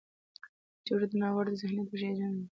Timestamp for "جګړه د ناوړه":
0.85-1.51